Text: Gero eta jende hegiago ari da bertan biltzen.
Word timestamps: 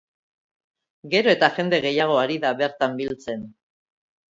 Gero 1.11 1.33
eta 1.35 1.51
jende 1.59 1.81
hegiago 1.85 2.17
ari 2.23 2.39
da 2.47 2.55
bertan 2.65 2.99
biltzen. 3.03 3.47